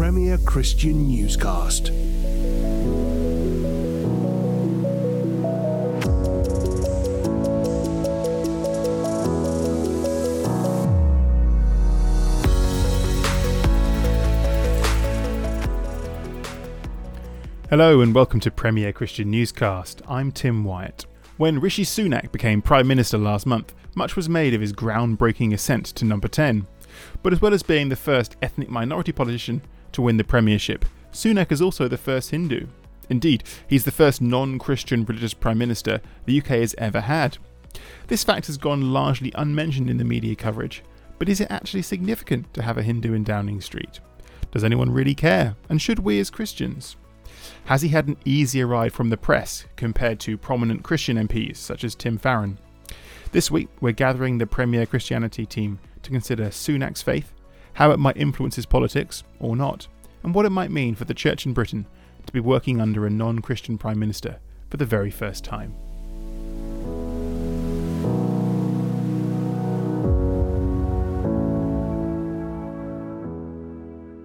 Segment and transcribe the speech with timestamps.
[0.00, 1.88] Premier Christian Newscast.
[17.68, 20.00] Hello and welcome to Premier Christian Newscast.
[20.08, 21.04] I'm Tim Wyatt.
[21.36, 25.84] When Rishi Sunak became Prime Minister last month, much was made of his groundbreaking ascent
[25.84, 26.66] to number 10.
[27.22, 29.60] But as well as being the first ethnic minority politician
[29.92, 32.66] to win the premiership, Sunak is also the first Hindu.
[33.08, 37.38] Indeed, he's the first non Christian religious Prime Minister the UK has ever had.
[38.06, 40.82] This fact has gone largely unmentioned in the media coverage,
[41.18, 44.00] but is it actually significant to have a Hindu in Downing Street?
[44.52, 45.56] Does anyone really care?
[45.68, 46.96] And should we as Christians?
[47.64, 51.84] Has he had an easier ride from the press compared to prominent Christian MPs such
[51.84, 52.58] as Tim Farron?
[53.32, 57.32] This week, we're gathering the Premier Christianity team to consider Sunak's faith,
[57.74, 59.86] how it might influence his politics, or not,
[60.22, 61.86] and what it might mean for the church in Britain
[62.26, 65.74] to be working under a non Christian Prime Minister for the very first time.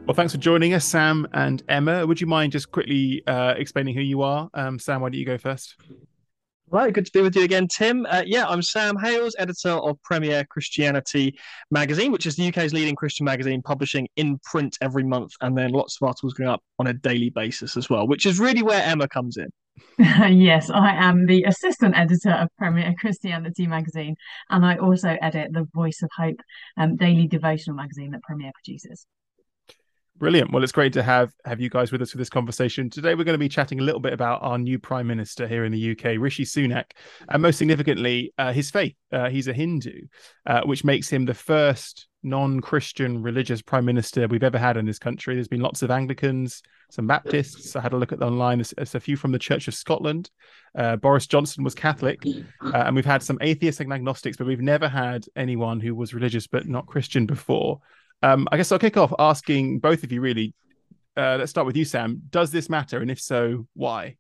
[0.06, 2.06] Well, thanks for joining us, Sam and Emma.
[2.06, 4.52] Would you mind just quickly uh, explaining who you are?
[4.54, 5.76] Um, Sam, why don't you go first?
[6.76, 8.06] Right, good to be with you again, Tim.
[8.09, 11.40] Uh, yeah, I'm Sam Hailes, editor of Premier Christianity
[11.72, 15.72] magazine, which is the UK's leading Christian magazine, publishing in print every month, and then
[15.72, 18.84] lots of articles going up on a daily basis as well, which is really where
[18.84, 19.48] Emma comes in.
[20.38, 24.18] yes, I am the assistant editor of Premier Christianity magazine,
[24.50, 26.42] and I also edit the Voice of Hope
[26.76, 29.08] um, daily devotional magazine that Premier produces.
[30.18, 30.54] Brilliant.
[30.54, 32.90] Well, it's great to have have you guys with us for this conversation.
[32.90, 35.66] Today, we're going to be chatting a little bit about our new prime minister here
[35.66, 36.92] in the UK, Rishi Sunak,
[37.28, 38.96] and most significantly, uh, his faith.
[39.12, 40.04] Uh, he's a Hindu,
[40.46, 45.00] uh, which makes him the first non-Christian religious prime minister we've ever had in this
[45.00, 45.36] country.
[45.36, 47.76] There's been lots of Anglicans, some Baptists.
[47.76, 48.60] I had a look at the online.
[48.60, 50.32] There's, there's a few from the Church of Scotland.
[50.78, 54.62] Uh, Boris Johnson was Catholic, uh, and we've had some atheists and agnostics, but we've
[54.62, 57.81] never had anyone who was religious but not Christian before.
[58.24, 60.53] Um, I guess I'll kick off asking both of you really.
[61.18, 62.22] Uh, let's start with you, Sam.
[62.30, 63.00] Does this matter?
[63.00, 64.18] And if so, why?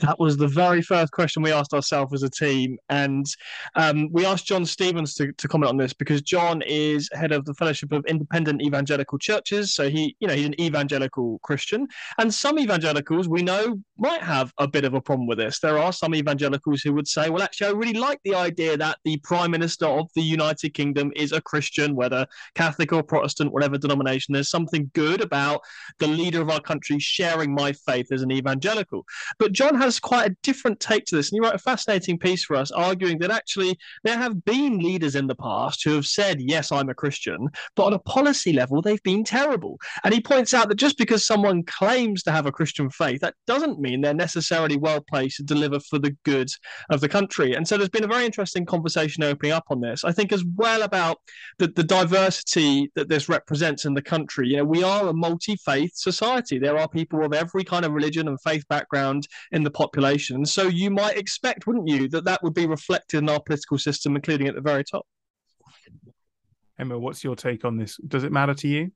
[0.00, 2.78] That was the very first question we asked ourselves as a team.
[2.88, 3.26] And
[3.74, 7.44] um, we asked John Stevens to, to comment on this because John is head of
[7.44, 9.74] the Fellowship of Independent Evangelical Churches.
[9.74, 11.88] So he, you know, he's an evangelical Christian.
[12.18, 15.58] And some evangelicals we know might have a bit of a problem with this.
[15.60, 18.98] There are some evangelicals who would say, well, actually, I really like the idea that
[19.04, 23.78] the Prime Minister of the United Kingdom is a Christian, whether Catholic or Protestant, whatever
[23.78, 24.32] denomination.
[24.32, 25.62] There's something good about
[25.98, 29.04] the leader of our country sharing my faith as an evangelical.
[29.38, 31.30] But John has quite a different take to this.
[31.30, 35.16] And he wrote a fascinating piece for us arguing that actually there have been leaders
[35.16, 38.82] in the past who have said, yes, I'm a Christian, but on a policy level,
[38.82, 39.78] they've been terrible.
[40.04, 43.34] And he points out that just because someone claims to have a Christian faith, that
[43.46, 46.48] doesn't mean they're necessarily well placed to deliver for the good
[46.90, 47.54] of the country.
[47.54, 50.04] And so there's been a very interesting conversation opening up on this.
[50.04, 51.18] I think as well about
[51.58, 54.48] the, the diversity that this represents in the country.
[54.48, 56.58] You know, we are a multi faith society.
[56.58, 60.44] There are people of every kind of religion and faith background in the population.
[60.46, 64.16] So you might expect, wouldn't you, that that would be reflected in our political system,
[64.16, 65.06] including at the very top.
[66.78, 67.96] Emma, what's your take on this?
[68.06, 68.92] Does it matter to you?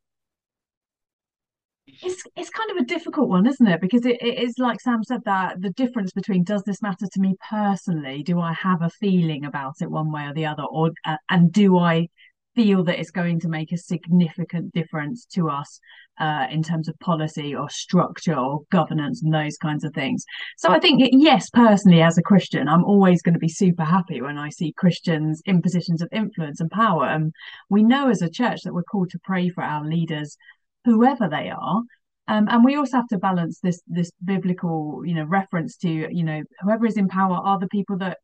[1.87, 3.81] It's it's kind of a difficult one, isn't it?
[3.81, 7.21] Because it, it is like Sam said that the difference between does this matter to
[7.21, 8.23] me personally?
[8.23, 11.53] Do I have a feeling about it one way or the other, or uh, and
[11.53, 12.09] do I
[12.55, 15.81] feel that it's going to make a significant difference to us
[16.21, 20.25] uh, in terms of policy or structure or governance and those kinds of things.
[20.59, 24.21] So I think, yes, personally, as a Christian, I'm always going to be super happy
[24.21, 27.07] when I see Christians in positions of influence and power.
[27.07, 27.33] And
[27.71, 30.37] we know as a church that we're called to pray for our leaders,
[30.85, 31.83] whoever they are.
[32.29, 36.23] Um, and we also have to balance this this biblical, you know, reference to, you
[36.23, 38.19] know, whoever is in power are the people that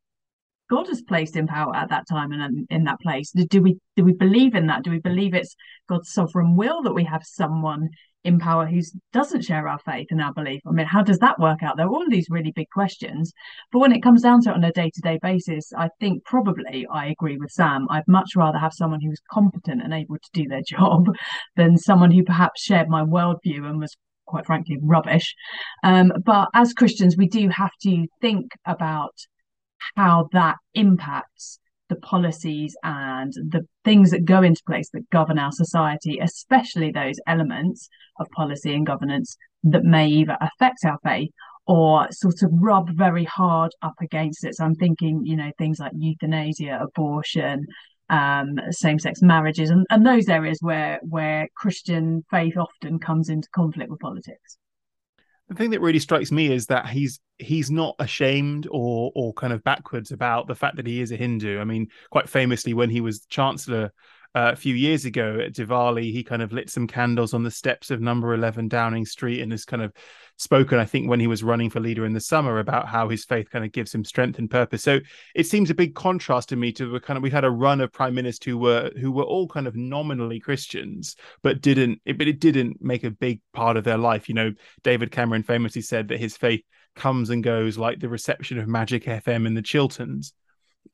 [0.70, 3.32] God has placed in power at that time and in that place.
[3.32, 4.82] Do we do we believe in that?
[4.84, 5.56] Do we believe it's
[5.88, 7.88] God's sovereign will that we have someone
[8.24, 8.80] in power who
[9.12, 10.60] doesn't share our faith and our belief?
[10.66, 11.76] I mean, how does that work out?
[11.76, 13.32] There are all of these really big questions.
[13.72, 16.24] But when it comes down to it on a day to day basis, I think
[16.24, 17.86] probably I agree with Sam.
[17.90, 21.06] I'd much rather have someone who's competent and able to do their job
[21.56, 23.96] than someone who perhaps shared my worldview and was
[24.26, 25.34] quite frankly rubbish.
[25.82, 29.14] Um, but as Christians, we do have to think about
[29.96, 31.58] how that impacts
[31.88, 37.16] the policies and the things that go into place that govern our society, especially those
[37.26, 37.88] elements
[38.20, 41.30] of policy and governance that may either affect our faith
[41.66, 44.56] or sort of rub very hard up against it.
[44.56, 47.66] So I'm thinking, you know, things like euthanasia, abortion,
[48.08, 53.90] um, same-sex marriages, and, and those areas where where Christian faith often comes into conflict
[53.90, 54.56] with politics.
[55.48, 59.52] The thing that really strikes me is that he's he's not ashamed or or kind
[59.52, 61.58] of backwards about the fact that he is a Hindu.
[61.58, 63.92] I mean, quite famously, when he was chancellor
[64.34, 67.50] uh, a few years ago at Diwali, he kind of lit some candles on the
[67.50, 69.92] steps of number 11 Downing Street and has kind of
[70.36, 73.24] spoken, I think, when he was running for leader in the summer about how his
[73.24, 74.82] faith kind of gives him strength and purpose.
[74.82, 75.00] So
[75.34, 77.80] it seems a big contrast to me to the kind of we had a run
[77.80, 82.28] of prime ministers who were who were all kind of nominally Christians, but didn't but
[82.28, 84.28] it didn't make a big part of their life.
[84.28, 84.52] You know,
[84.82, 86.62] David Cameron famously said that his faith
[86.94, 90.32] comes and goes like the reception of Magic FM in the Chilterns.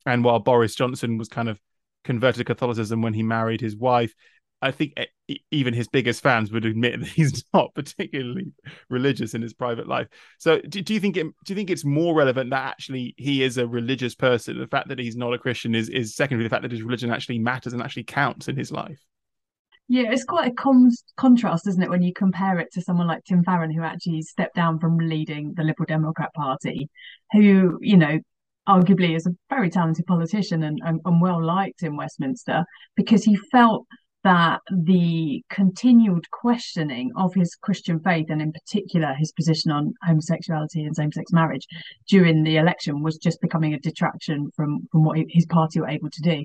[0.06, 1.60] And while Boris Johnson was kind of
[2.04, 4.14] converted to Catholicism when he married his wife.
[4.62, 8.52] I think eh, even his biggest fans would admit that he's not particularly
[8.88, 10.08] religious in his private life.
[10.38, 13.42] So, do, do you think it, do you think it's more relevant that actually he
[13.42, 14.58] is a religious person?
[14.58, 16.44] The fact that he's not a Christian is is secondary.
[16.44, 19.00] The fact that his religion actually matters and actually counts in his life.
[19.86, 23.24] Yeah, it's quite a con- contrast, isn't it, when you compare it to someone like
[23.24, 26.88] Tim Farron, who actually stepped down from leading the Liberal Democrat Party,
[27.32, 28.18] who, you know,
[28.68, 32.64] arguably is a very talented politician and, and, and well liked in Westminster
[32.96, 33.86] because he felt
[34.24, 40.82] that the continued questioning of his Christian faith and in particular his position on homosexuality
[40.82, 41.66] and same-sex marriage
[42.08, 46.10] during the election was just becoming a detraction from from what his party were able
[46.10, 46.42] to do.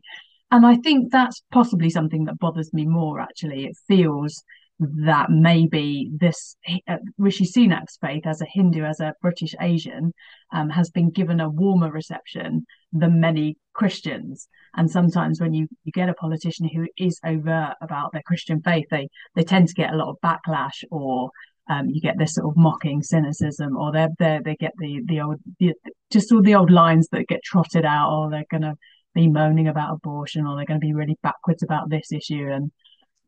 [0.51, 3.65] And I think that's possibly something that bothers me more actually.
[3.65, 4.43] It feels
[4.79, 6.55] that maybe this
[6.87, 10.13] uh, Rishi Sunak's faith as a Hindu, as a British Asian,
[10.53, 14.47] um, has been given a warmer reception than many Christians.
[14.75, 18.85] And sometimes when you, you get a politician who is overt about their Christian faith,
[18.89, 21.29] they they tend to get a lot of backlash or
[21.69, 25.21] um, you get this sort of mocking cynicism, or they they they get the the
[25.21, 25.73] old the,
[26.11, 28.75] just all the old lines that get trotted out, or they're going to
[29.13, 32.71] be moaning about abortion, or they're going to be really backwards about this issue, and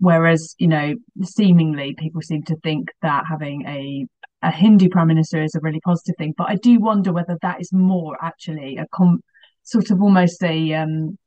[0.01, 4.07] Whereas, you know, seemingly people seem to think that having a
[4.41, 6.33] a Hindu prime minister is a really positive thing.
[6.35, 9.21] But I do wonder whether that is more actually a com-
[9.61, 11.19] sort of almost a um,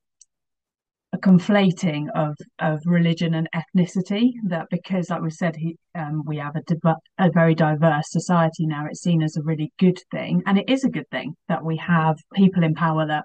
[1.13, 4.33] a conflating of of religion and ethnicity.
[4.49, 8.67] That because, like we said, he, um, we have a, di- a very diverse society
[8.67, 8.87] now.
[8.87, 11.77] It's seen as a really good thing, and it is a good thing that we
[11.77, 13.25] have people in power that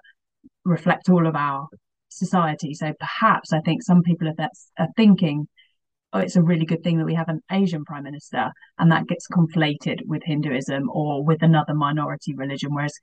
[0.64, 1.66] reflect all of our
[2.10, 2.74] society.
[2.74, 4.48] So perhaps I think some people are,
[4.78, 5.48] are thinking,
[6.12, 9.06] oh, it's a really good thing that we have an Asian prime minister, and that
[9.06, 12.94] gets conflated with Hinduism or with another minority religion, whereas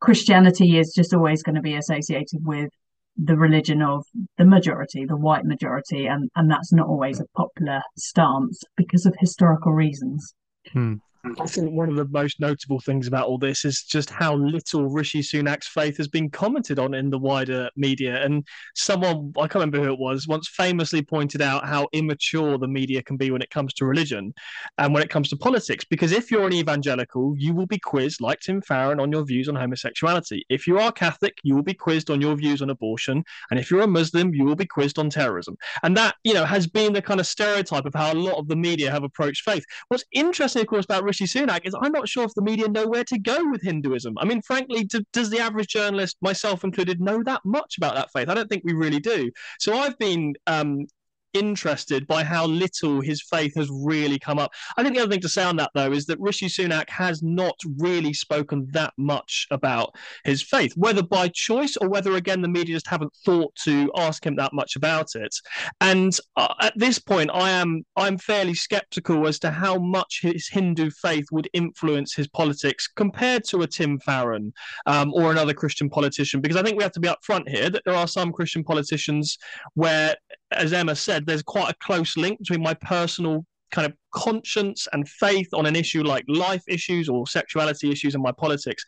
[0.00, 2.70] Christianity is just always going to be associated with
[3.16, 4.04] the religion of
[4.38, 9.14] the majority, the white majority, and, and that's not always a popular stance because of
[9.18, 10.34] historical reasons.
[10.72, 10.94] Hmm.
[11.22, 14.86] I think one of the most notable things about all this is just how little
[14.86, 18.24] Rishi Sunak's faith has been commented on in the wider media.
[18.24, 22.66] And someone, I can't remember who it was, once famously pointed out how immature the
[22.66, 24.32] media can be when it comes to religion
[24.78, 25.84] and when it comes to politics.
[25.84, 29.48] Because if you're an evangelical, you will be quizzed, like Tim Farron, on your views
[29.48, 30.46] on homosexuality.
[30.48, 33.22] If you are Catholic, you will be quizzed on your views on abortion.
[33.50, 35.58] And if you're a Muslim, you will be quizzed on terrorism.
[35.82, 38.48] And that, you know, has been the kind of stereotype of how a lot of
[38.48, 39.66] the media have approached faith.
[39.88, 42.86] What's interesting, of course, about Rishi Sunak is I'm not sure if the media know
[42.86, 44.16] where to go with Hinduism.
[44.18, 48.12] I mean, frankly, do, does the average journalist, myself included, know that much about that
[48.12, 48.28] faith?
[48.28, 49.28] I don't think we really do.
[49.58, 50.86] So I've been um,
[51.32, 54.52] interested by how little his faith has really come up.
[54.76, 57.22] I think the other thing to say on that, though, is that Rishi Sunak has
[57.22, 62.48] not really spoken that much about his faith, whether by choice or whether, again, the
[62.48, 65.34] media just haven't thought to ask him that much about it.
[65.80, 70.48] And uh, at this point, I am I'm fairly skeptical as to how much his
[70.48, 74.52] Hindu faith would influence his politics compared to a Tim Farron
[74.86, 77.82] um, or another Christian politician, because I think we have to be upfront here that
[77.84, 79.38] there are some Christian politicians
[79.74, 80.16] where,
[80.52, 85.08] as Emma said, there's quite a close link between my personal kind of conscience and
[85.08, 88.84] faith on an issue like life issues or sexuality issues and my politics.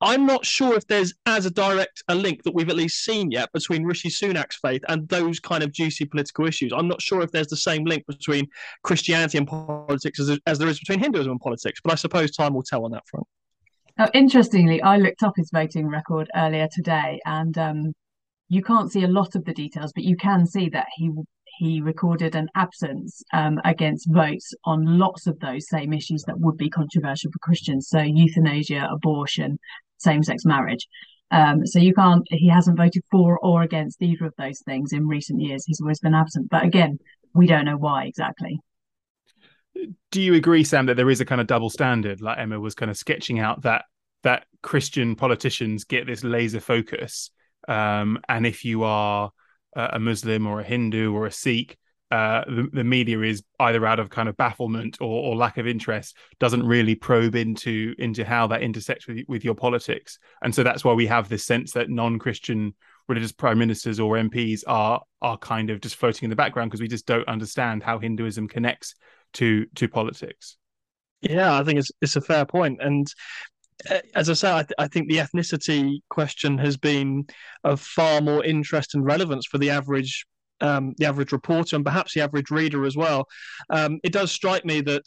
[0.00, 3.30] I'm not sure if there's as a direct a link that we've at least seen
[3.30, 6.72] yet between Rishi Sunak's faith and those kind of juicy political issues.
[6.72, 8.46] I'm not sure if there's the same link between
[8.82, 12.54] Christianity and politics as, as there is between Hinduism and politics, but I suppose time
[12.54, 13.26] will tell on that front.
[13.98, 17.94] Now, interestingly, I looked up his voting record earlier today, and um,
[18.48, 21.10] you can't see a lot of the details, but you can see that he
[21.58, 26.58] he recorded an absence um, against votes on lots of those same issues that would
[26.58, 27.88] be controversial for Christians.
[27.88, 29.58] So euthanasia, abortion,
[29.96, 30.86] same-sex marriage.
[31.30, 32.22] Um, so you can't.
[32.28, 35.64] He hasn't voted for or against either of those things in recent years.
[35.64, 36.48] He's always been absent.
[36.50, 36.98] But again,
[37.34, 38.60] we don't know why exactly.
[40.10, 42.74] Do you agree, Sam, that there is a kind of double standard, like Emma was
[42.74, 43.84] kind of sketching out that
[44.22, 47.30] that Christian politicians get this laser focus,
[47.68, 49.30] um, and if you are
[49.74, 51.76] a Muslim or a Hindu or a Sikh,
[52.10, 55.66] uh, the, the media is either out of kind of bafflement or, or, lack of
[55.66, 60.62] interest, doesn't really probe into into how that intersects with with your politics, and so
[60.62, 62.74] that's why we have this sense that non-Christian
[63.08, 66.80] religious prime ministers or MPs are are kind of just floating in the background because
[66.80, 68.94] we just don't understand how Hinduism connects
[69.34, 70.56] to to politics.
[71.22, 73.06] Yeah, I think it's it's a fair point, and
[74.14, 77.26] as I say, I, th- I, think the ethnicity question has been
[77.64, 80.24] of far more interest and relevance for the average
[80.62, 83.26] um, the average reporter and perhaps the average reader as well.
[83.68, 85.04] Um, it does strike me that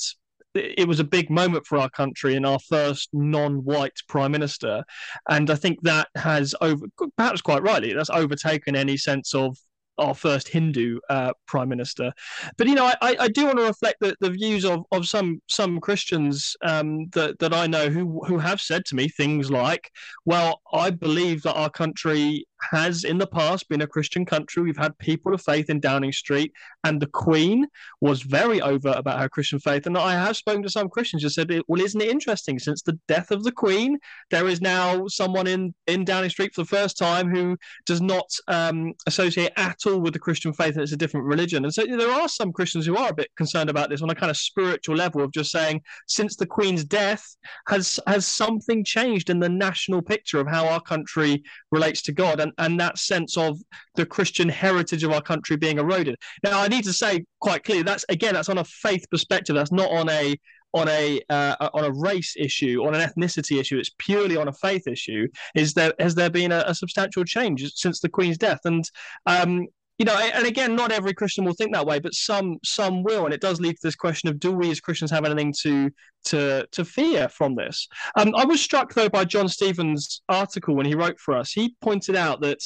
[0.54, 4.84] it was a big moment for our country and our first non-white prime minister,
[5.30, 6.86] and I think that has over
[7.18, 9.58] perhaps quite rightly that's overtaken any sense of
[10.00, 12.12] our first Hindu uh, prime minister.
[12.58, 15.42] But you know, I, I do want to reflect the, the views of, of some
[15.48, 19.92] some Christians um, that that I know who who have said to me things like,
[20.26, 24.64] "Well, I believe that our country has in the past been a Christian country.
[24.64, 27.68] We've had people of faith in Downing Street, and the Queen
[28.02, 29.86] was very overt about her Christian faith.
[29.86, 32.60] And I have spoken to some Christians who said, "Well, isn't it interesting?
[32.60, 33.98] Since the death of the Queen,
[34.32, 38.30] there is now someone in in Downing Street for the first time who does not
[38.48, 41.86] um, associate at all with the Christian faith, and it's a different religion." And so
[41.86, 44.38] there are some Christians who are a bit concerned about this on a kind of
[44.38, 47.24] spiritual level of just saying, since the Queen's death,
[47.68, 52.40] has has something changed in the national picture of how our country relates to God?
[52.40, 53.58] And and, and that sense of
[53.96, 56.16] the Christian heritage of our country being eroded.
[56.44, 59.56] Now, I need to say quite clearly that's again that's on a faith perspective.
[59.56, 60.36] That's not on a
[60.74, 63.78] on a uh, on a race issue, on an ethnicity issue.
[63.78, 65.28] It's purely on a faith issue.
[65.56, 68.60] Is there has there been a, a substantial change since the Queen's death?
[68.66, 68.84] And
[69.26, 73.04] um, you know, and again, not every Christian will think that way, but some some
[73.04, 75.54] will, and it does lead to this question of: Do we as Christians have anything
[75.64, 75.92] to
[76.26, 77.88] to to fear from this?
[78.16, 81.52] Um, I was struck though by John Stevens' article when he wrote for us.
[81.52, 82.60] He pointed out that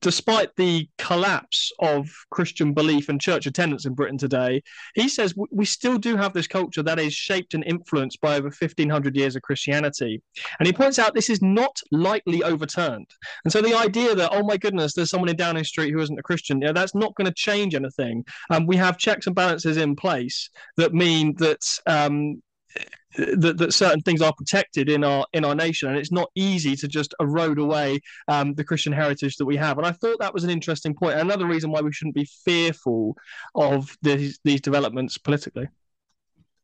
[0.00, 4.62] despite the collapse of Christian belief and church attendance in Britain today,
[4.94, 8.48] he says we still do have this culture that is shaped and influenced by over
[8.48, 10.22] 1500 years of Christianity.
[10.58, 13.10] And he points out this is not lightly overturned.
[13.44, 16.18] And so the idea that, oh my goodness, there's someone in Downing Street who isn't
[16.18, 18.24] a Christian, you know, that's not going to change anything.
[18.50, 22.42] Um, we have checks and balances in place that mean that um,
[23.16, 26.76] that, that certain things are protected in our in our nation, and it's not easy
[26.76, 29.78] to just erode away um, the Christian heritage that we have.
[29.78, 31.18] And I thought that was an interesting point.
[31.18, 33.16] Another reason why we shouldn't be fearful
[33.54, 35.68] of these these developments politically.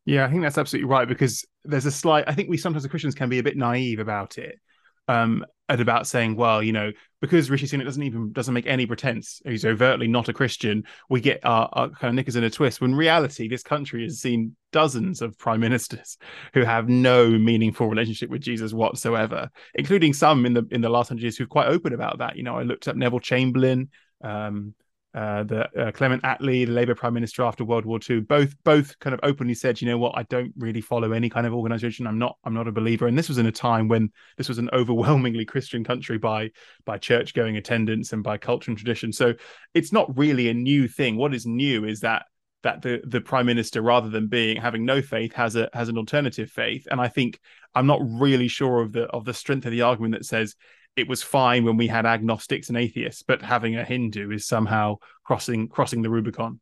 [0.05, 2.25] Yeah, I think that's absolutely right because there's a slight.
[2.27, 4.59] I think we sometimes as Christians can be a bit naive about it,
[5.07, 5.45] um,
[5.79, 9.65] about saying, well, you know, because Rishi Sunak doesn't even doesn't make any pretense, he's
[9.65, 10.83] overtly not a Christian.
[11.09, 12.81] We get our, our kind of knickers in a twist.
[12.81, 16.17] When reality, this country has seen dozens of prime ministers
[16.53, 21.07] who have no meaningful relationship with Jesus whatsoever, including some in the in the last
[21.07, 22.35] hundred years who've quite open about that.
[22.35, 23.89] You know, I looked up Neville Chamberlain.
[24.21, 24.73] Um,
[25.13, 28.97] uh, the uh, Clement Attlee, the Labour Prime Minister after World War II, both both
[28.99, 32.07] kind of openly said, you know what, I don't really follow any kind of organisation.
[32.07, 33.07] I'm not I'm not a believer.
[33.07, 36.51] And this was in a time when this was an overwhelmingly Christian country by
[36.85, 39.13] by church going attendance and by culture and tradition.
[39.13, 39.33] So
[39.73, 41.15] it's not really a new thing.
[41.15, 42.25] What is new is that
[42.63, 45.97] that the the prime minister rather than being having no faith has a has an
[45.97, 47.39] alternative faith and i think
[47.75, 50.55] i'm not really sure of the of the strength of the argument that says
[50.95, 54.97] it was fine when we had agnostics and atheists, but having a Hindu is somehow
[55.23, 56.59] crossing crossing the Rubicon.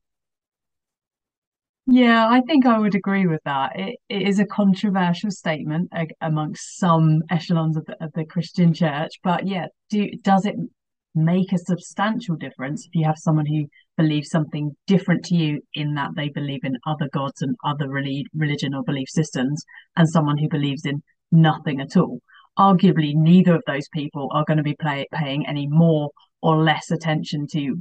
[1.88, 3.77] Yeah, I think I would agree with that.
[3.77, 9.11] It, it is a controversial statement amongst some echelons of the, of the Christian church,
[9.23, 10.55] but yeah, do does it
[11.13, 13.65] make a substantial difference if you have someone who
[13.97, 18.73] believes something different to you in that they believe in other gods and other religion
[18.73, 19.65] or belief systems,
[19.97, 22.21] and someone who believes in nothing at all?
[22.58, 26.10] Arguably neither of those people are going to be play, paying any more
[26.41, 27.77] or less attention to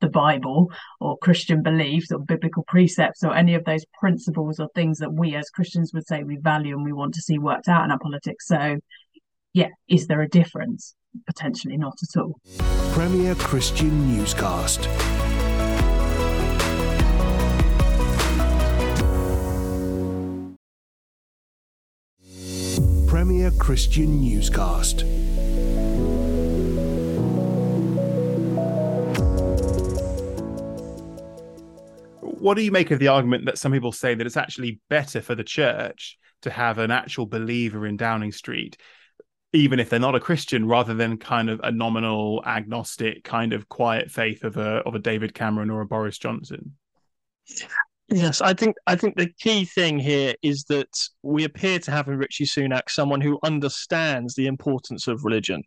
[0.00, 4.98] the Bible or Christian beliefs or biblical precepts or any of those principles or things
[4.98, 7.84] that we as Christians would say we value and we want to see worked out
[7.84, 8.46] in our politics.
[8.46, 8.78] So,
[9.52, 10.94] yeah, is there a difference?
[11.26, 12.40] Potentially not at all.
[12.92, 15.23] Premier Christian Newscast.
[23.24, 25.02] Premier Christian Newscast.
[32.20, 35.22] What do you make of the argument that some people say that it's actually better
[35.22, 38.76] for the church to have an actual believer in Downing Street,
[39.54, 43.70] even if they're not a Christian, rather than kind of a nominal agnostic kind of
[43.70, 46.76] quiet faith of a of a David Cameron or a Boris Johnson?
[48.14, 50.86] Yes, I think I think the key thing here is that
[51.24, 55.64] we appear to have in Rishi Sunak someone who understands the importance of religion,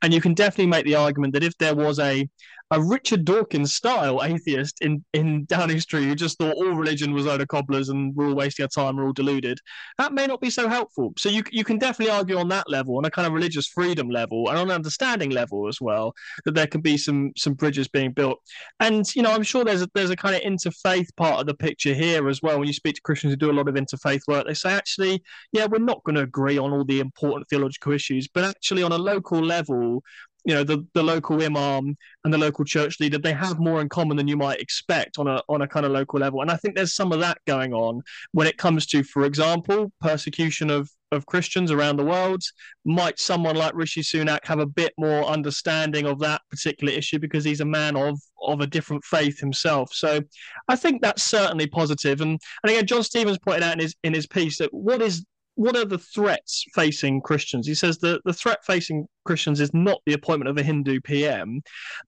[0.00, 2.26] and you can definitely make the argument that if there was a
[2.72, 7.26] a Richard Dawkins style atheist in, in Downing Street who just thought all religion was
[7.26, 9.58] load of cobblers and we're all wasting our time, we're all deluded,
[9.98, 11.12] that may not be so helpful.
[11.18, 14.08] So you you can definitely argue on that level, on a kind of religious freedom
[14.08, 17.88] level and on an understanding level as well, that there can be some some bridges
[17.88, 18.38] being built.
[18.78, 21.54] And you know, I'm sure there's a, there's a kind of interfaith part of the
[21.54, 22.58] picture here as well.
[22.58, 25.22] When you speak to Christians who do a lot of interfaith work, they say actually,
[25.52, 28.92] yeah, we're not going to agree on all the important theological issues, but actually on
[28.92, 30.02] a local level,
[30.44, 33.88] you know the, the local imam and the local church leader they have more in
[33.88, 36.40] common than you might expect on a on a kind of local level.
[36.40, 39.92] And i think there's some of that going on when it comes to for example
[40.00, 42.42] persecution of of christians around the world.
[42.84, 47.44] Might someone like rishi sunak have a bit more understanding of that particular issue because
[47.44, 49.92] he's a man of of a different faith himself?
[49.92, 50.20] So
[50.68, 52.20] i think that's certainly positive.
[52.20, 55.24] And and again john stevens pointed out in his in his piece that what is
[55.60, 57.66] what are the threats facing Christians?
[57.66, 61.60] He says that the threat facing Christians is not the appointment of a Hindu PM,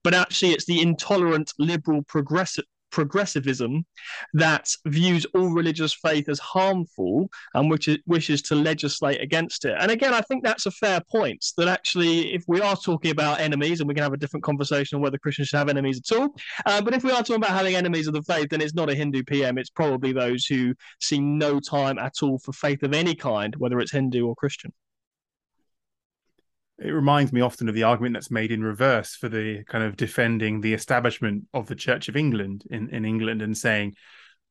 [0.03, 3.83] but actually it's the intolerant liberal progressive progressivism
[4.33, 9.75] that views all religious faith as harmful and which wishes to legislate against it.
[9.79, 13.41] And again, I think that's a fair point that actually, if we are talking about
[13.41, 16.17] enemies, and we can have a different conversation on whether Christians should have enemies at
[16.17, 16.35] all,
[16.67, 18.91] uh, but if we are talking about having enemies of the faith, then it's not
[18.91, 22.93] a Hindu PM, it's probably those who see no time at all for faith of
[22.93, 24.71] any kind, whether it's Hindu or Christian
[26.83, 29.95] it reminds me often of the argument that's made in reverse for the kind of
[29.95, 33.95] defending the establishment of the Church of England in, in England and saying,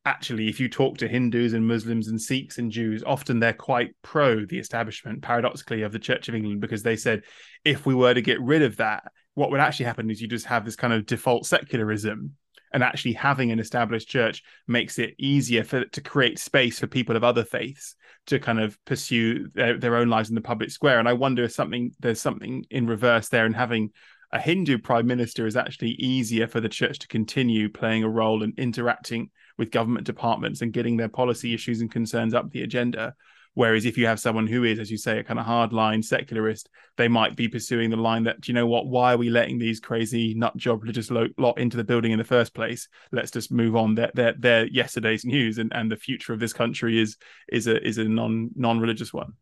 [0.05, 3.91] actually, if you talk to Hindus and Muslims and Sikhs and Jews, often they're quite
[4.03, 7.23] pro the establishment, paradoxically, of the Church of England, because they said
[7.65, 10.47] if we were to get rid of that, what would actually happen is you just
[10.47, 12.37] have this kind of default secularism
[12.73, 17.17] and actually having an established church makes it easier for to create space for people
[17.17, 17.95] of other faiths
[18.27, 20.99] to kind of pursue their, their own lives in the public square.
[20.99, 23.91] And i wonder if something there's something in reverse there and having
[24.33, 28.43] a hindu prime minister is actually easier for the church to continue playing a role
[28.43, 33.15] in interacting with government departments and getting their policy issues and concerns up the agenda
[33.55, 36.71] Whereas if you have someone who is, as you say, a kind of hardline secularist,
[36.97, 39.79] they might be pursuing the line that, you know what, why are we letting these
[39.79, 42.89] crazy nut job religious lot into the building in the first place?
[43.11, 43.95] Let's just move on.
[43.95, 47.17] They're, they're, they're yesterday's news, and, and the future of this country is
[47.51, 49.35] is a is a non non religious one.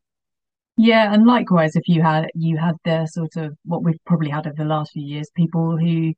[0.76, 4.46] Yeah, and likewise, if you had you had the sort of what we've probably had
[4.46, 6.14] over the last few years, people who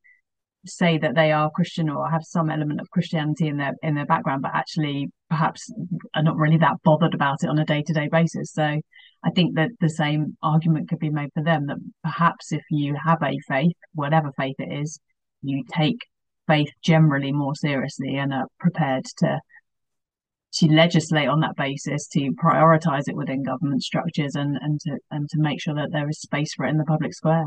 [0.65, 4.07] say that they are Christian or have some element of Christianity in their in their
[4.07, 5.73] background, but actually perhaps
[6.15, 8.53] are not really that bothered about it on a day to day basis.
[8.53, 8.81] So
[9.25, 12.97] I think that the same argument could be made for them that perhaps if you
[13.05, 14.99] have a faith, whatever faith it is,
[15.43, 15.99] you take
[16.47, 19.41] faith generally more seriously and are prepared to
[20.55, 25.29] to legislate on that basis, to prioritize it within government structures and, and to and
[25.31, 27.47] to make sure that there is space for it in the public square.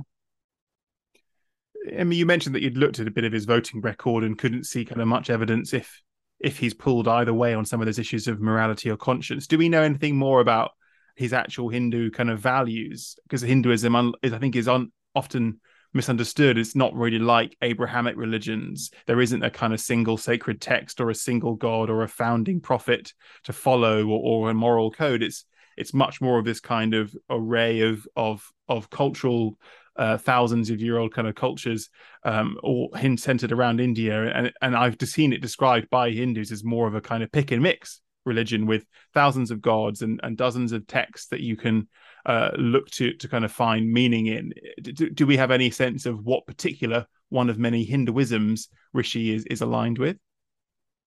[1.99, 4.37] I mean, you mentioned that you'd looked at a bit of his voting record and
[4.37, 6.01] couldn't see kind of much evidence if
[6.39, 9.47] if he's pulled either way on some of those issues of morality or conscience.
[9.47, 10.71] Do we know anything more about
[11.15, 13.15] his actual Hindu kind of values?
[13.23, 15.61] Because Hinduism is, I think, is on, often
[15.93, 16.57] misunderstood.
[16.57, 18.91] It's not really like Abrahamic religions.
[19.07, 22.59] There isn't a kind of single sacred text or a single god or a founding
[22.59, 23.13] prophet
[23.45, 25.23] to follow or, or a moral code.
[25.23, 25.45] It's
[25.77, 29.57] it's much more of this kind of array of of of cultural
[29.97, 31.89] uh, thousands of year old kind of cultures,
[32.23, 34.23] um, all centered around India.
[34.23, 37.51] And, and I've seen it described by Hindus as more of a kind of pick
[37.51, 41.87] and mix religion with thousands of gods and, and dozens of texts that you can
[42.25, 44.51] uh, look to to kind of find meaning in.
[44.81, 49.45] Do, do, we have any sense of what particular one of many Hinduisms Rishi is,
[49.45, 50.17] is aligned with?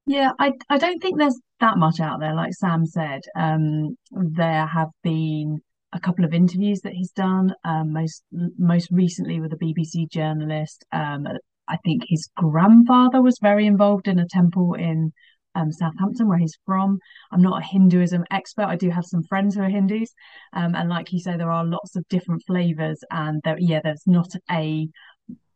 [0.06, 2.34] Yeah, I I don't think there's that much out there.
[2.34, 5.60] Like Sam said, um, there have been
[5.92, 7.52] a couple of interviews that he's done.
[7.64, 8.22] Um, most
[8.58, 10.84] most recently with a BBC journalist.
[10.92, 11.26] Um,
[11.68, 15.12] I think his grandfather was very involved in a temple in
[15.54, 16.98] um, Southampton, where he's from.
[17.32, 18.66] I'm not a Hinduism expert.
[18.66, 20.12] I do have some friends who are Hindus,
[20.52, 23.02] um, and like you say, there are lots of different flavors.
[23.10, 24.88] And there, yeah, there's not a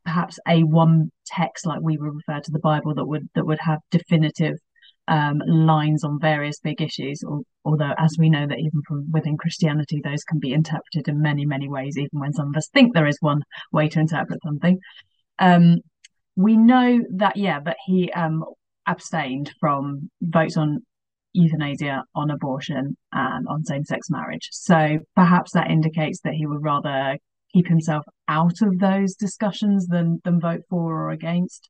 [0.04, 3.60] perhaps a one text like we would refer to the Bible that would that would
[3.60, 4.58] have definitive
[5.08, 7.22] um, lines on various big issues.
[7.64, 11.44] Although, as we know, that even from within Christianity, those can be interpreted in many,
[11.46, 14.78] many ways, even when some of us think there is one way to interpret something.
[15.38, 15.78] Um,
[16.36, 18.44] we know that, yeah, that he um,
[18.86, 20.80] abstained from votes on
[21.34, 24.48] euthanasia, on abortion, and on same sex marriage.
[24.52, 27.16] So perhaps that indicates that he would rather
[27.52, 31.68] keep himself out of those discussions than than vote for or against.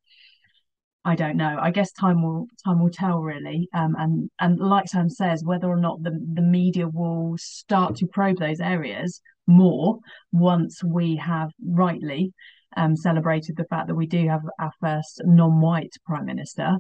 [1.05, 1.59] I don't know.
[1.61, 3.69] I guess time will time will tell, really.
[3.75, 8.07] Um, and and like Sam says, whether or not the the media will start to
[8.07, 9.99] probe those areas more
[10.31, 12.33] once we have rightly
[12.77, 16.77] um, celebrated the fact that we do have our first non-white prime minister.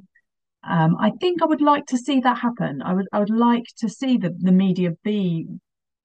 [0.65, 2.83] Um, I think I would like to see that happen.
[2.83, 5.47] I would I would like to see the, the media be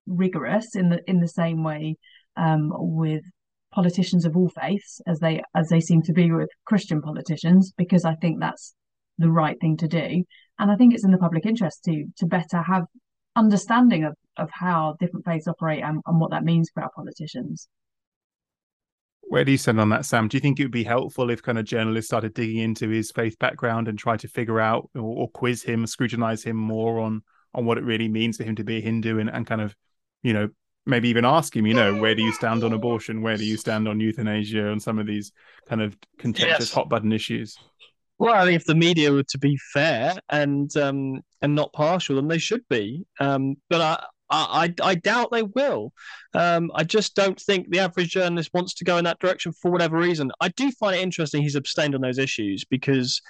[0.08, 1.98] rigorous in the in the same way
[2.36, 3.24] um, with
[3.72, 8.06] politicians of all faiths as they as they seem to be with Christian politicians, because
[8.06, 8.74] I think that's
[9.18, 10.24] the right thing to do.
[10.60, 12.86] And I think it's in the public interest to to better have
[13.36, 17.68] understanding of, of how different faiths operate and, and what that means for our politicians.
[19.30, 20.28] Where do you stand on that, Sam?
[20.28, 23.12] Do you think it would be helpful if kind of journalists started digging into his
[23.12, 27.22] faith background and try to figure out or, or quiz him, scrutinize him more on
[27.54, 29.76] on what it really means for him to be a Hindu and, and kind of,
[30.22, 30.50] you know,
[30.88, 33.22] maybe even ask him, you know, where do you stand on abortion?
[33.22, 35.32] Where do you stand on euthanasia and some of these
[35.68, 36.72] kind of contentious yes.
[36.72, 37.58] hot button issues?
[38.20, 42.16] Well, I think if the media were to be fair and um, and not partial,
[42.16, 43.06] then they should be.
[43.20, 45.94] Um, but I, I, I doubt they will.
[46.34, 49.72] Um, I just don't think the average journalist wants to go in that direction for
[49.72, 50.32] whatever reason.
[50.42, 53.22] I do find it interesting he's abstained on those issues because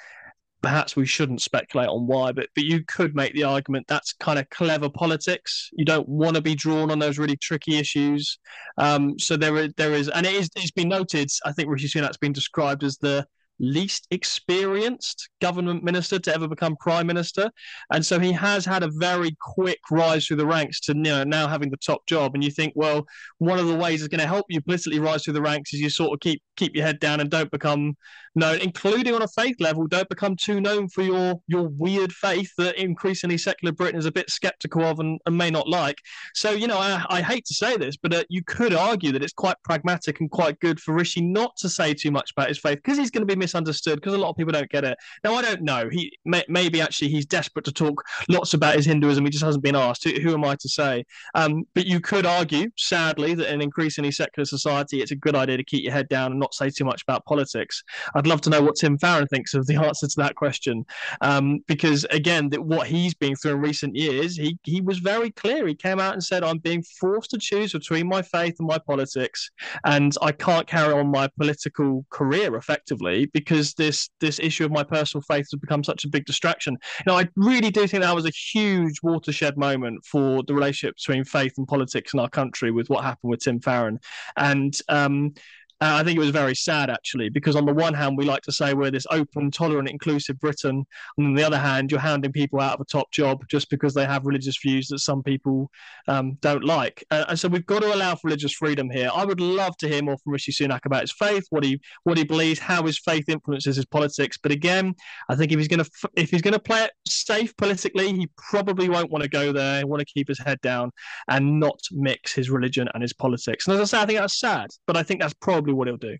[0.67, 4.37] perhaps we shouldn't speculate on why, but but you could make the argument that's kind
[4.37, 5.69] of clever politics.
[5.71, 8.37] You don't want to be drawn on those really tricky issues.
[8.77, 11.29] Um, so there is there is, and it is it's been noted.
[11.45, 13.25] I think Rishi Sunak's been described as the
[13.59, 17.49] least experienced government minister to ever become prime minister.
[17.91, 21.23] And so he has had a very quick rise through the ranks to you know,
[21.23, 22.33] now having the top job.
[22.33, 23.05] And you think, well,
[23.39, 25.79] one of the ways is going to help you politically rise through the ranks is
[25.79, 27.95] you sort of keep keep your head down and don't become
[28.37, 32.51] known, including on a faith level, don't become too known for your your weird faith
[32.57, 35.97] that increasingly secular Britain is a bit skeptical of and, and may not like.
[36.33, 39.23] So, you know, I, I hate to say this, but uh, you could argue that
[39.23, 42.59] it's quite pragmatic and quite good for Rishi not to say too much about his
[42.59, 44.97] faith because he's going to be misunderstood because a lot of people don't get it.
[45.23, 45.87] Now, I don't know.
[45.89, 49.23] He may, maybe actually he's desperate to talk lots about his Hinduism.
[49.23, 50.03] He just hasn't been asked.
[50.03, 51.05] Who, who am I to say?
[51.33, 55.57] Um, but you could argue, sadly, that in increasingly secular society, it's a good idea
[55.57, 57.83] to keep your head down and not say too much about politics.
[58.15, 60.85] I'd love to know what Tim Farron thinks of the answer to that question,
[61.21, 65.31] um, because again, that what he's been through in recent years, he he was very
[65.31, 65.67] clear.
[65.67, 68.77] He came out and said, "I'm being forced to choose between my faith and my
[68.77, 69.49] politics,
[69.85, 74.83] and I can't carry on my political career effectively because this this issue of my
[74.83, 76.77] personal faith has become such a big distraction.
[77.05, 81.23] Know, I really do think that was a huge watershed moment for the relationship between
[81.23, 83.99] faith and politics in our country with what happened with Tim Farron,
[84.35, 85.33] and um,
[85.79, 88.41] uh, I think it was very sad, actually, because on the one hand, we like
[88.43, 90.85] to say we're this open, tolerant, inclusive Britain.
[91.17, 93.93] And on the other hand, you're handing people out of a top job just because
[93.93, 95.69] they have religious views that some people
[96.07, 97.03] um, don't like.
[97.11, 99.11] Uh, and so we've got to allow for religious freedom here.
[99.13, 102.17] I would love to hear more from Rishi Sunak about his faith, what he what
[102.17, 104.37] he believes, how his faith influences his politics.
[104.41, 104.95] But again,
[105.29, 108.29] I think if he's going to if he's going to play it safe politically, he
[108.37, 109.79] probably won't want to go there.
[109.79, 110.91] He want to keep his head down
[111.27, 113.67] and not mix his religion and his politics.
[113.67, 115.87] And as I say, I think that's sad, but I think that's probably probably what
[115.87, 116.17] he'll do.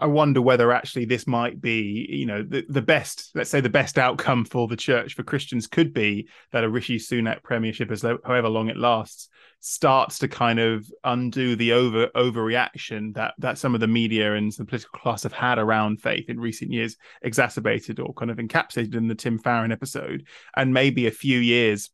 [0.00, 3.68] I wonder whether actually this might be, you know, the, the best, let's say the
[3.68, 8.02] best outcome for the church for Christians could be that a Rishi Sunak premiership, as
[8.02, 13.74] however long it lasts, starts to kind of undo the over overreaction that that some
[13.74, 17.98] of the media and the political class have had around faith in recent years, exacerbated
[17.98, 21.90] or kind of encapsulated in the Tim Farron episode, and maybe a few years,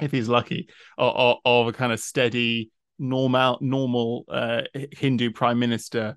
[0.00, 2.70] if he's lucky, of, of a kind of steady
[3.02, 4.62] normal normal uh,
[4.92, 6.16] Hindu prime minister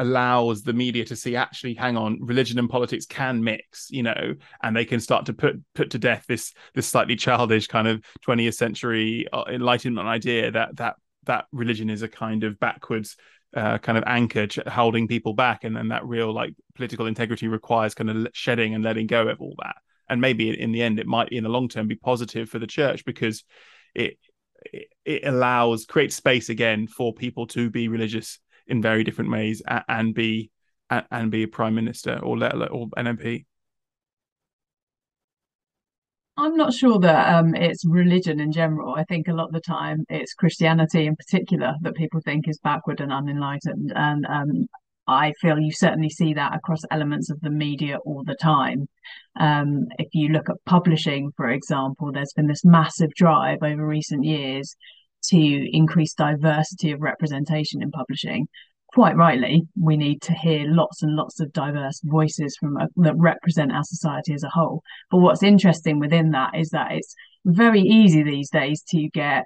[0.00, 4.34] allows the media to see actually hang on religion and politics can mix you know
[4.62, 8.00] and they can start to put put to death this this slightly childish kind of
[8.26, 10.94] 20th century uh, enlightenment idea that that
[11.24, 13.16] that religion is a kind of backwards
[13.56, 17.48] uh, kind of anchor ch- holding people back and then that real like political integrity
[17.48, 19.76] requires kind of shedding and letting go of all that.
[20.08, 22.66] And maybe in the end it might in the long term be positive for the
[22.66, 23.44] church because
[23.94, 24.18] it
[25.04, 29.84] it allows creates space again for people to be religious in very different ways and,
[29.88, 30.50] and be
[30.90, 33.44] and, and, be a prime minister or let or an MP.
[36.36, 38.94] I'm not sure that um, it's religion in general.
[38.94, 42.58] I think a lot of the time it's Christianity in particular that people think is
[42.62, 43.92] backward and unenlightened.
[43.94, 44.66] And um,
[45.08, 48.88] I feel you certainly see that across elements of the media all the time.
[49.40, 54.24] Um, if you look at publishing, for example, there's been this massive drive over recent
[54.24, 54.76] years
[55.24, 58.48] to increase diversity of representation in publishing.
[58.92, 63.16] Quite rightly, we need to hear lots and lots of diverse voices from uh, that
[63.16, 64.82] represent our society as a whole.
[65.10, 69.44] But what's interesting within that is that it's very easy these days to get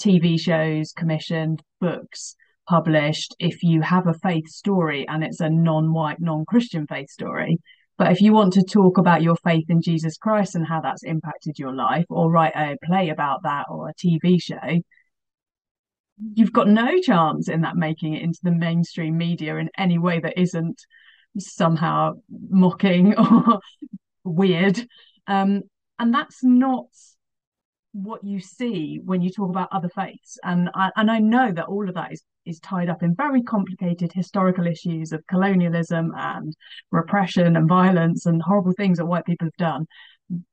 [0.00, 2.34] TV shows commissioned, books
[2.68, 7.58] published if you have a faith story and it's a non-white non-christian faith story
[7.98, 11.02] but if you want to talk about your faith in jesus christ and how that's
[11.02, 14.80] impacted your life or write a play about that or a tv show
[16.34, 20.20] you've got no chance in that making it into the mainstream media in any way
[20.20, 20.80] that isn't
[21.38, 22.12] somehow
[22.50, 23.60] mocking or
[24.24, 24.86] weird.
[25.26, 25.62] Um,
[25.98, 26.86] and that's not
[27.92, 30.38] what you see when you talk about other faiths.
[30.42, 33.42] And I, and I know that all of that is is tied up in very
[33.42, 36.54] complicated historical issues of colonialism and
[36.90, 39.86] repression and violence and horrible things that white people have done.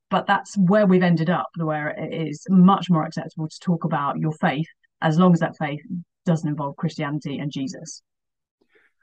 [0.09, 4.17] But that's where we've ended up, where it is much more acceptable to talk about
[4.17, 4.67] your faith
[5.01, 5.81] as long as that faith
[6.25, 8.01] doesn't involve Christianity and Jesus.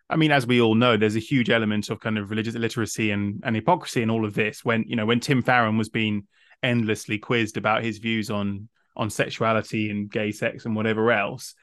[0.08, 3.10] I mean, as we all know, there's a huge element of kind of religious illiteracy
[3.10, 4.64] and, and hypocrisy in all of this.
[4.64, 6.26] When you know, when Tim Farron was being
[6.62, 11.54] endlessly quizzed about his views on on sexuality and gay sex and whatever else,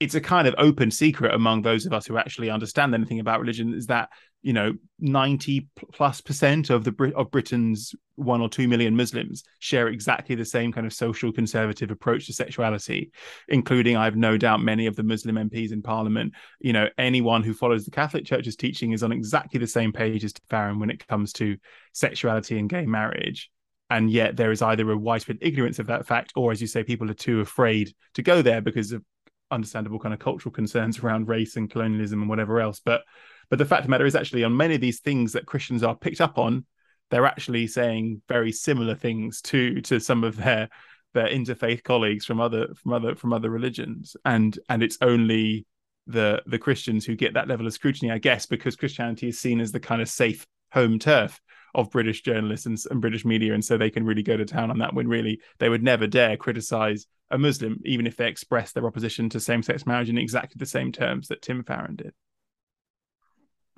[0.00, 3.38] it's a kind of open secret among those of us who actually understand anything about
[3.38, 4.08] religion is that
[4.42, 9.88] you know 90 plus percent of the of Britain's 1 or 2 million Muslims share
[9.88, 13.12] exactly the same kind of social conservative approach to sexuality
[13.48, 16.32] including I've no doubt many of the Muslim MPs in parliament.
[16.60, 20.24] You know anyone who follows the Catholic Church's teaching is on exactly the same page
[20.24, 21.58] as Farron when it comes to
[21.92, 23.50] sexuality and gay marriage.
[23.90, 26.84] And yet there is either a widespread ignorance of that fact or as you say
[26.84, 29.04] people are too afraid to go there because of
[29.50, 32.80] understandable kind of cultural concerns around race and colonialism and whatever else.
[32.84, 33.02] But
[33.48, 35.82] but the fact of the matter is actually on many of these things that Christians
[35.82, 36.64] are picked up on,
[37.10, 40.68] they're actually saying very similar things to to some of their
[41.12, 44.16] their interfaith colleagues from other from other from other religions.
[44.24, 45.66] And and it's only
[46.06, 49.60] the the Christians who get that level of scrutiny, I guess, because Christianity is seen
[49.60, 51.40] as the kind of safe home turf
[51.74, 54.70] of British journalists and, and, British media, and so they can really go to town
[54.70, 54.94] on that.
[54.94, 59.28] When really they would never dare criticize a Muslim, even if they express their opposition
[59.30, 62.12] to same-sex marriage in exactly the same terms that Tim Farron did.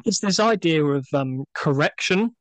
[0.04, 2.34] It's this idea of um, correction,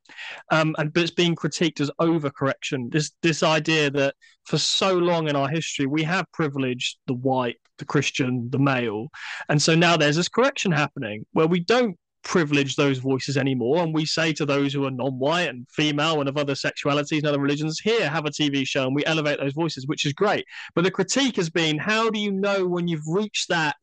[0.51, 2.91] um, and but it's being critiqued as overcorrection.
[2.91, 7.57] This this idea that for so long in our history we have privileged the white,
[7.77, 9.09] the Christian, the male,
[9.47, 13.83] and so now there's this correction happening where we don't privilege those voices anymore.
[13.83, 17.19] And we say to those who are non white and female and of other sexualities
[17.19, 20.13] and other religions, here, have a TV show and we elevate those voices, which is
[20.13, 20.45] great.
[20.75, 23.77] But the critique has been how do you know when you've reached that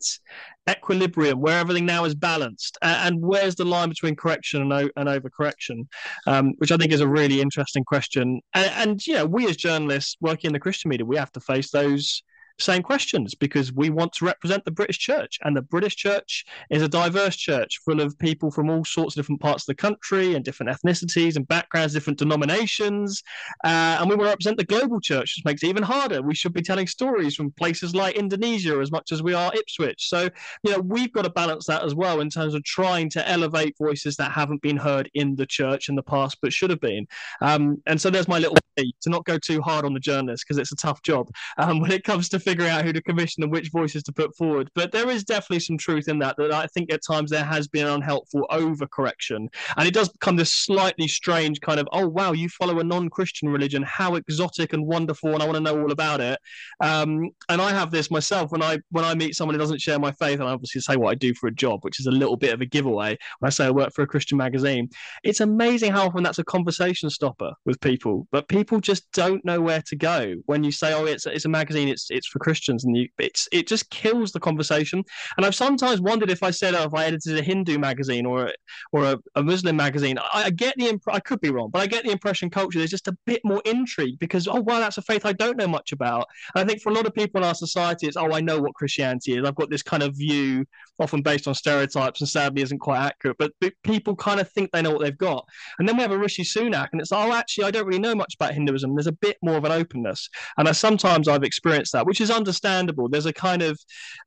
[0.69, 2.79] equilibrium where everything now is balanced?
[2.83, 5.87] And where's the line between correction and, o- and overcorrection?
[6.27, 8.41] Um, which I think is a really interesting question.
[8.55, 11.41] And, and, you know, we as journalists working in the Christian media, we have to
[11.41, 12.23] face those
[12.59, 15.39] same questions because we want to represent the British church.
[15.43, 19.23] And the British church is a diverse church full of people from all sorts of
[19.23, 23.23] different parts of the country and different ethnicities and backgrounds, different denominations.
[23.65, 26.23] Uh, and we want to represent the global church, which makes it even harder.
[26.23, 30.09] We should be telling stories from places like Indonesia as much as we are Ipswich.
[30.09, 30.29] So,
[30.63, 33.77] you know, we've got to balance that as well in terms of trying to elevate
[33.79, 37.07] voices that haven't been heard in the church in the past but should have been.
[37.41, 40.45] Um, and so there's my little plea to not go too hard on the journalists
[40.45, 43.43] because it's a tough job um, when it comes to figuring out who to commission
[43.43, 44.71] and which voices to put forward.
[44.75, 46.37] But there is definitely some truth in that.
[46.39, 50.55] That I think at times there has been unhelpful overcorrection, and it does become this
[50.55, 55.35] slightly strange kind of, oh wow, you follow a non-Christian religion, how exotic and wonderful,
[55.35, 56.39] and I want to know all about it.
[56.81, 59.99] Um, and I have this myself when I when I meet someone who doesn't share
[59.99, 62.11] my faith, and I obviously say what I do for a job, which is a
[62.11, 63.19] little bit of a giveaway.
[63.41, 64.89] When I say I work for a Christian magazine,
[65.23, 68.27] it's amazing how often that's a conversation stopper with people.
[68.33, 71.49] But people just don't know where to go when you say, oh, it's it's a
[71.49, 75.05] magazine, it's it's for Christians and it's it just kills the conversation.
[75.37, 78.47] And I've sometimes wondered if I said, oh, if I edited a Hindu magazine or
[78.47, 78.53] a,
[78.93, 81.81] or a, a Muslim magazine, I, I get the imp- I could be wrong, but
[81.81, 84.99] I get the impression culture there's just a bit more intrigue because oh wow, that's
[84.99, 86.27] a faith I don't know much about.
[86.55, 88.61] And I think for a lot of people in our society, it's oh I know
[88.61, 89.45] what Christianity is.
[89.45, 90.65] I've got this kind of view,
[90.99, 93.37] often based on stereotypes, and sadly isn't quite accurate.
[93.39, 95.47] But, but people kind of think they know what they've got.
[95.79, 98.15] And then we have a Rishi Sunak, and it's oh actually I don't really know
[98.15, 98.95] much about Hinduism.
[98.95, 102.31] There's a bit more of an openness, and I sometimes I've experienced that, which is
[102.31, 103.09] understandable understandable.
[103.09, 103.79] There's a kind of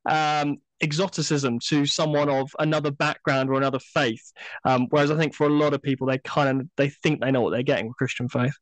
[0.08, 4.32] um, exoticism to someone of another background or another faith.
[4.64, 7.30] Um, whereas I think for a lot of people, they kind of they think they
[7.30, 8.54] know what they're getting with Christian faith.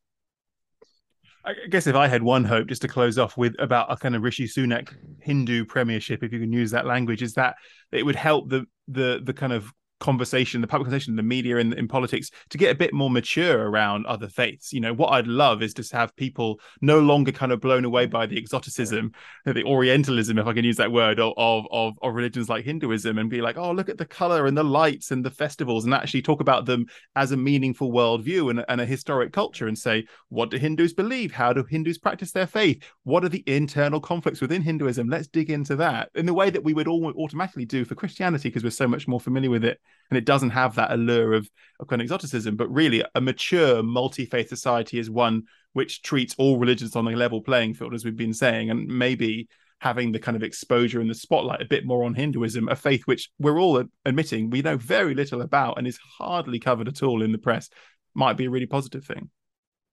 [1.42, 4.14] I guess if I had one hope, just to close off with about a kind
[4.14, 7.56] of Rishi Sunak Hindu premiership, if you can use that language, is that
[7.92, 11.72] it would help the the the kind of conversation, the public conversation, the media in,
[11.74, 14.72] in politics to get a bit more mature around other faiths.
[14.72, 18.06] You know, what I'd love is to have people no longer kind of blown away
[18.06, 19.12] by the exoticism,
[19.44, 23.30] the Orientalism, if I can use that word, of, of, of religions like Hinduism and
[23.30, 26.22] be like, oh, look at the color and the lights and the festivals and actually
[26.22, 30.50] talk about them as a meaningful worldview and, and a historic culture and say, what
[30.50, 31.32] do Hindus believe?
[31.32, 32.82] How do Hindus practice their faith?
[33.04, 35.08] What are the internal conflicts within Hinduism?
[35.08, 38.48] Let's dig into that in the way that we would all automatically do for Christianity
[38.48, 39.78] because we're so much more familiar with it
[40.10, 41.48] and it doesn't have that allure of,
[41.88, 42.56] kind of exoticism.
[42.56, 47.16] But really, a mature multi faith society is one which treats all religions on a
[47.16, 49.48] level playing field, as we've been saying, and maybe
[49.80, 53.02] having the kind of exposure and the spotlight a bit more on Hinduism, a faith
[53.06, 57.22] which we're all admitting we know very little about and is hardly covered at all
[57.22, 57.70] in the press,
[58.14, 59.30] might be a really positive thing.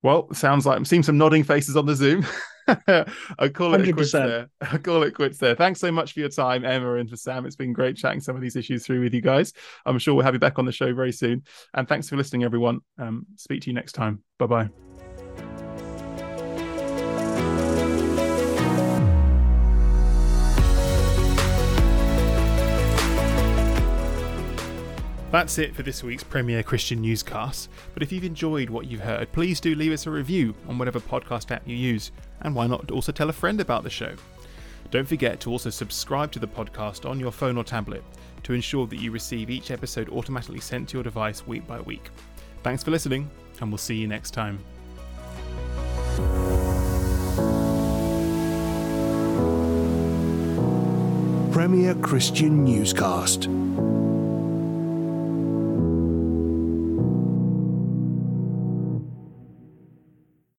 [0.07, 2.25] Well, sounds like I'm seeing some nodding faces on the Zoom.
[2.69, 3.93] I call it 100%.
[3.93, 4.49] quits there.
[4.61, 5.53] I call it quits there.
[5.53, 7.45] Thanks so much for your time, Emma, and for Sam.
[7.45, 9.51] It's been great chatting some of these issues through with you guys.
[9.85, 11.43] I'm sure we'll have you back on the show very soon.
[11.73, 12.79] And thanks for listening, everyone.
[12.97, 14.23] Um, speak to you next time.
[14.39, 14.86] Bye bye.
[25.29, 27.69] That's it for this week's Premier Christian Newscast.
[27.93, 31.01] But if you've enjoyed what you've heard, please do leave us a review on whatever
[31.01, 32.11] podcast app you use,
[32.41, 34.15] and why not also tell a friend about the show?
[34.89, 38.03] Don't forget to also subscribe to the podcast on your phone or tablet
[38.43, 42.09] to ensure that you receive each episode automatically sent to your device week by week.
[42.63, 44.59] Thanks for listening, and we'll see you next time.
[51.51, 53.49] Premier Christian Newscast.